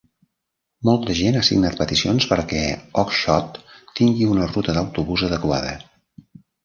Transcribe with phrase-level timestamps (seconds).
[0.87, 2.63] Molta gent ha signat peticions perquè
[3.03, 3.61] Oxshott
[4.01, 5.77] tingui una ruta d'autobús adequada.